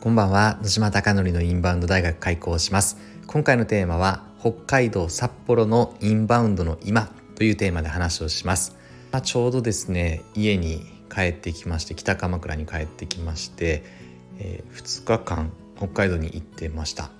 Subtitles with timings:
[0.00, 0.58] こんばんは。
[0.62, 2.96] 野島貴則のインバウンド大学開校します。
[3.26, 8.74] 今回のテーマは北海道札幌のインバウンドの今というテーマで話をします。
[9.12, 13.84] まあ、ちょうどですね家に帰ってきまして北鎌倉に帰ってきまして、
[14.38, 17.10] えー、2日間北海道に行ってました。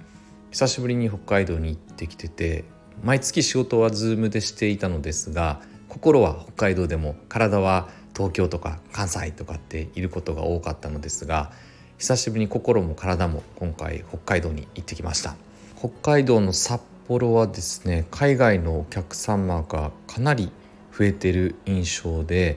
[0.51, 2.65] 久しぶりに北海道に行ってきてて
[3.05, 5.61] 毎月仕事は Zoom でしていたのですが
[5.91, 11.53] 心は北海道でも体は東京とか関西とかっていることが多かったのですが
[12.01, 15.37] 久しぶりに心も体も今回北海道に行ってきました。
[15.79, 20.51] 北海道の札幌はですね海外のお客様がかなり
[20.97, 22.57] 増えてる印象で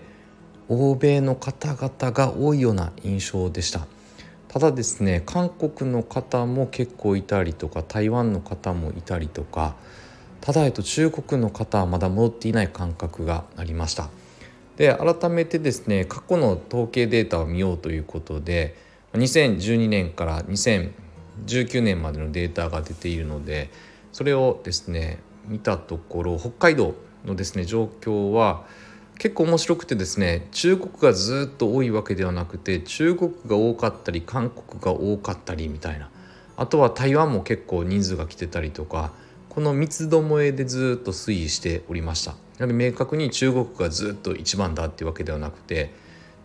[0.70, 3.86] 欧米の方々が多いような印象でした。
[4.48, 9.76] ただですね韓国の方も結構いたりとか台湾の方もいたりとか
[10.40, 14.10] ただえっと中国の方はまだ戻っていない感覚がありました。
[14.78, 23.70] で改めてですね過去の統計データを見ようということで2012年から2019年までのデータが出ているので
[24.12, 28.66] それをですね見たところ北海道のですね状況は
[29.20, 36.10] 結構面白くてですね中国がずっと多いわけではなくて中国が多かったり韓国が多かったりみたいな。
[36.56, 39.12] あとは台湾も結構人数が来てたりとか
[39.50, 42.32] この三つどもえでずっと推移しておりました。
[42.60, 45.92] やはり明確に中国がずっと一番だっていうわけではなくて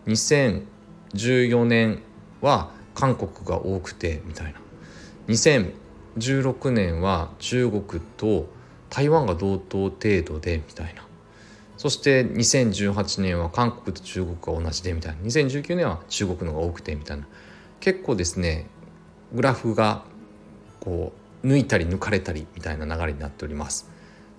[0.07, 2.01] 2014年
[2.41, 4.59] は韓国が多くてみたいな。
[5.27, 8.47] 2016年は中国と
[8.89, 11.03] 台湾が同等程度でみたいな。
[11.77, 15.21] そして2018年は韓国と中国が同じでみたいな。
[15.21, 17.27] 2019年は中国のが多くてみたいな。
[17.79, 18.67] 結構ですね
[19.33, 20.03] グラフが
[20.79, 23.89] こう抜いたり抜かれたりみたいな流れになっております。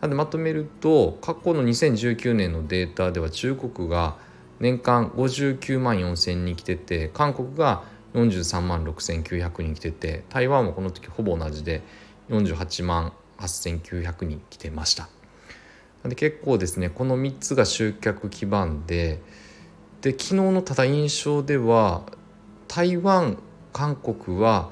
[0.00, 4.16] なのでまとめると過去の2019年のデータでは中国が
[4.60, 7.82] 年間59万4千人来てて韓国が
[8.14, 11.82] 43万6900人来てて台湾もこの時ほぼ同じで
[12.28, 15.08] 48万8900人来てました
[16.04, 19.20] で結構ですねこの3つが集客基盤で
[20.02, 22.02] で昨日のただ印象では
[22.68, 23.38] 台湾
[23.72, 24.70] 韓国は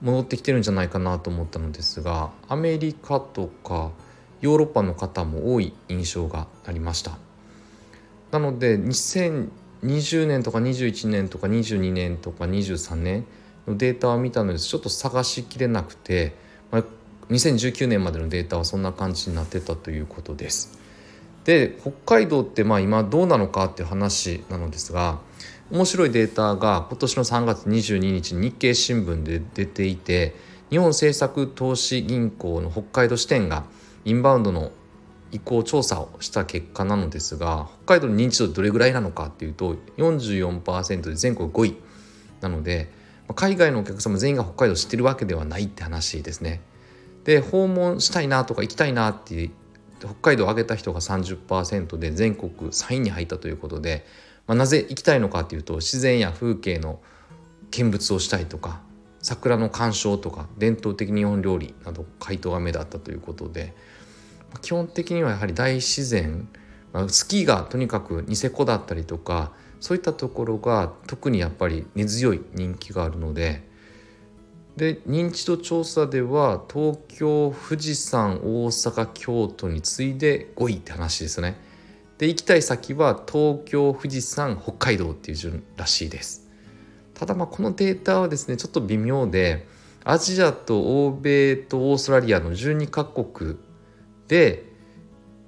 [0.00, 3.90] 戻ってきてるんじゃないかなと思ったのですがアメリカとか
[4.40, 7.29] ヨーロッパの方も多い印象がありました。
[8.30, 13.26] なので2020年とか21年とか22年とか23年
[13.66, 16.34] のデータを見たのですちょっと探しきれなくて、
[16.70, 16.84] まあ、
[17.30, 20.78] 2019年までのデータはそんな感じになってたということです。
[21.44, 25.20] で北海道ってまあ今どうなのかっていう話なのですが
[25.70, 30.34] 面白いデータが今年の3月22日日経新聞で出ていて
[30.68, 33.64] 日本政策投資銀行の北海道支店が
[34.04, 34.70] インバウンドの
[35.32, 41.76] 移行調査をした結果なのですが北海道の認知度どれぐらいなのかっていうと44%で全国5位
[42.40, 42.90] なので
[43.34, 46.60] 海外のお客様全員が北海道知ってるわけではないって話ですね。
[47.24, 49.50] で訪問したいなとか行きたいなって
[50.00, 54.06] 北海道を挙げた人が30%で全国3位に入ったということで、
[54.46, 57.00] まあ、なぜ行きたいのかっていうと自然や風景の
[57.70, 58.80] 見物をしたいとか
[59.22, 63.74] 桜の鑑賞とか伝統的日本料理など回答が目立ったということで
[64.62, 66.48] 基本的にはやはり大自然、
[67.08, 73.68] スキーがとにかくニセコだったりとかそういったところが特にやっぱり根強い人気があるので
[74.76, 81.60] で認知度調査では東京富士山大阪京都に次いで5位って話ですね。
[82.18, 86.48] で行きたい先は東京富士山北海道っていう順らしいです。
[87.14, 89.66] ただまあこのデータはですねちょっと微妙で
[90.04, 93.56] アジアと欧米とオーストラリアの12カ国
[94.30, 94.62] で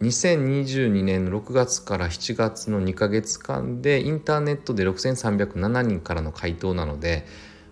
[0.01, 7.25] 2022年の6月から7月の2ヶ月間でインターネットで6307人からの回答なので、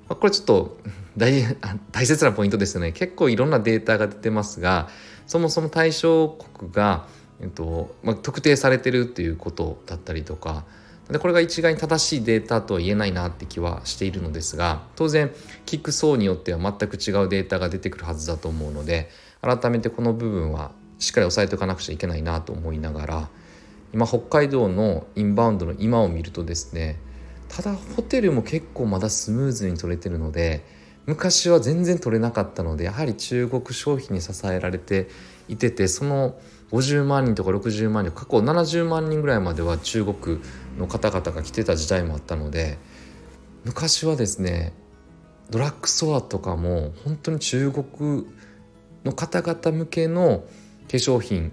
[0.08, 0.78] ま、これちょっと
[1.16, 1.42] 大
[1.90, 2.92] 大切なポイントですよね。
[2.92, 4.88] 結構いろんなデータが出てますが
[5.26, 7.08] そもそも対象国が、
[7.40, 10.64] えっとまあ、特定されてるっていうことだったりとか
[11.10, 15.32] でこれが一概に正しいデータとは言えないなって気はしているのですが当然
[15.66, 19.10] 聞く層によっては全く違うデータが出てくるはずだと思うので
[19.42, 20.70] 改めてこの部分は
[21.00, 23.28] しっかり押さえておかなくちゃいけないなと思いながら
[23.92, 27.00] 今北海道のインバウンドの今を見るとですね
[27.48, 30.64] ただホテルも結構まだスムーズに取れてるので
[31.06, 35.08] 昔は全然取れなかったのでやはり中国消費に支えられて
[35.48, 36.38] いててその
[36.70, 40.40] 50万人とか60万人過去70万人ぐらいまでは中国
[40.78, 42.78] の方々が来てた時代もあったので
[43.64, 44.72] 昔はですね
[45.50, 48.26] ドラッグストアとかも本当に中国
[49.04, 50.44] の方々向けの
[50.90, 51.52] 化粧品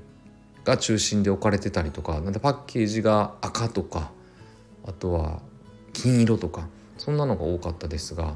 [0.64, 4.12] が中心で置かれてたりとかなんでパッケージが赤とか
[4.84, 5.42] あとは
[5.94, 6.68] 金色とか
[6.98, 8.36] そんなのが多かったですが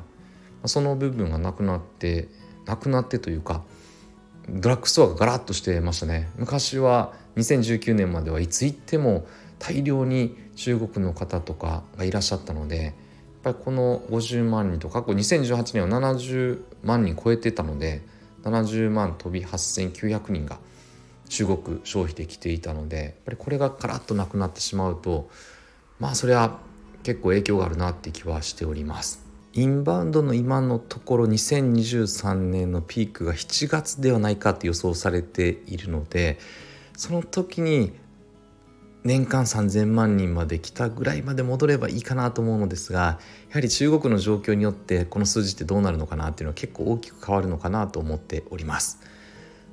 [0.65, 2.29] その部分がなくなって
[2.65, 3.63] なくなってというか
[4.47, 6.29] ドラッグストアがガラッとしてましたね。
[6.35, 9.25] 昔は2019年まではいつ行っても
[9.59, 12.93] 大量に中国の方とかがいらっしゃったのでやっ
[13.43, 18.01] ぱりこの50万人と過去2018年は70万人超えてたので
[18.43, 20.59] 70万飛び8900人が
[21.31, 25.29] 中国消費で来ていたのでやっぱりこれがガラッとなくなってしまうと
[25.97, 26.59] まあそれは
[27.03, 29.25] 結構影響があるなって気はしております。
[29.53, 36.39] インバウンドの今のところ2023年のピークが7月ではないかと予想されているので
[36.95, 37.91] その時に
[39.03, 43.19] 年間3,000万人まで来たぐらいまで戻ればいいかなと思うのですが
[43.49, 48.99] やはり中国の状況によってこの数字ってどうなるのかなっていうのは結構大きく変わるのかなと思っております。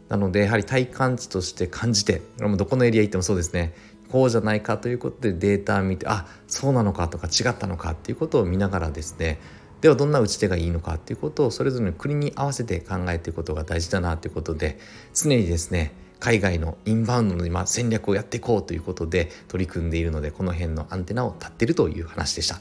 [0.08, 3.75] なのでやはり体感値として感じてどこのエリア行ってもそうですね
[4.10, 9.38] こうじゃないかということでデータを見てあそうなのかとか違ったのかっていうことを見ながらですね
[9.81, 14.78] ではどんな打ち手がいいのかっていうことをそれぞれの国に合わせて考えていくことが大事だなということで
[15.14, 22.61] 常にですね海外のインバウンドの今戦略をやっていこうということで取り組んでいるのでこの辺のアンテナを立っているという話でした。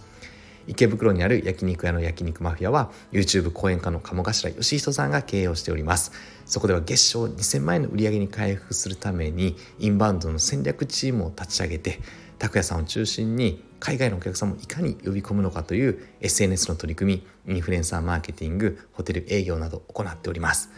[0.67, 6.11] 池袋にある焼肉屋の焼肉マフィアは YouTube 講演家の鴨頭義人さんが経営をしております。
[6.45, 11.99] そこでは月賞2000万円の売り上げに回復するためにインバウンドの戦略チームを立ち上げて
[12.37, 20.69] 拓也さんを中心に海外のお客様をいかに呼び込むのかという SNS の取り組みインフルエンサーマーケティングホテル営業など行っております。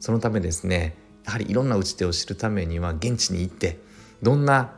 [0.00, 3.78] そのためですねやはりいろんな打ち手を知るためには現地に行って
[4.22, 4.72] どんな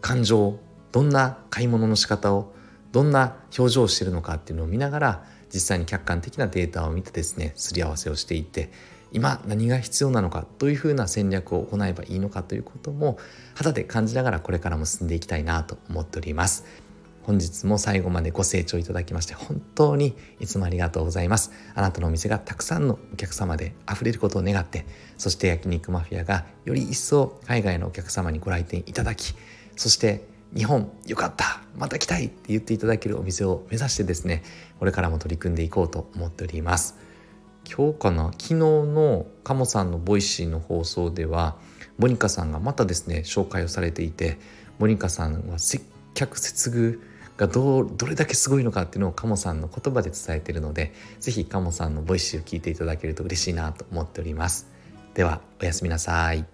[0.00, 0.58] 感情
[0.92, 2.52] どんな買い物の仕方を
[2.94, 8.70] どんな表情をしているのかっていうのを見ながら実際に客観的なデータを見てですねすり合わせをしていって
[9.10, 13.18] 今何が必要なのかどういうふうな戦略を行えばいいのかということも
[13.56, 16.64] 肌で感じながらこれからも進んでいきたいなと思っております。
[17.24, 21.50] 本日も最後までご清聴いただきまして本当にいつもありがとうございます。
[21.74, 24.86] あなたのお店がたくさんのお客様で溢れることを願って
[25.18, 29.34] そして焼肉マフィアがより一層海外のお客様にご来店いただき
[29.74, 31.60] そして日本よかった。
[31.76, 34.44] また来たいって言っていただけるお店を目指してですね
[34.78, 36.96] これからも取り組んでいこうと思っております。
[37.68, 41.56] 今日かな昨日のカモさんのボイシーの放送では
[41.98, 44.38] モニカさんがまたですね紹介をされていて
[44.78, 47.00] モニカさんは接客接遇
[47.36, 54.68] がどどれだけすごいのかっていうのをカモさんの言葉で伝えているので是非カモさんのボイシーを聞いていただけると嬉しいなと思っております。
[55.14, 56.53] ではおやすみなさい。